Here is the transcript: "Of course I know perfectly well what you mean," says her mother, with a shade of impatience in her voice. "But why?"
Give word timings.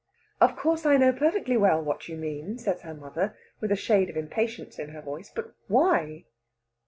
"Of 0.41 0.55
course 0.55 0.83
I 0.83 0.97
know 0.97 1.13
perfectly 1.13 1.55
well 1.57 1.79
what 1.79 2.07
you 2.07 2.17
mean," 2.17 2.57
says 2.57 2.81
her 2.81 2.95
mother, 2.95 3.37
with 3.59 3.71
a 3.71 3.75
shade 3.75 4.09
of 4.09 4.17
impatience 4.17 4.79
in 4.79 4.89
her 4.89 5.01
voice. 5.03 5.29
"But 5.31 5.53
why?" 5.67 6.23